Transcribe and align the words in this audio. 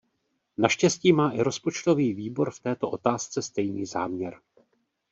Naštěstí 0.57 1.13
má 1.13 1.31
i 1.31 1.41
Rozpočtový 1.41 2.13
výbor 2.13 2.51
v 2.51 2.59
této 2.59 2.89
otázce 2.89 3.41
stejný 3.41 3.85
záměr. 3.85 4.39